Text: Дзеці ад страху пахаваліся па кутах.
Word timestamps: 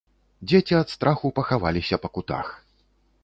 Дзеці 0.51 0.73
ад 0.77 0.87
страху 0.93 1.27
пахаваліся 1.39 1.95
па 2.05 2.09
кутах. 2.15 2.47